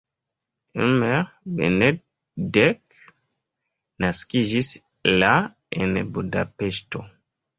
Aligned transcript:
Imre 0.85 1.09
Benedek 1.59 2.81
naskiĝis 4.05 4.71
la 5.23 5.31
en 5.87 6.01
Budapeŝto. 6.17 7.07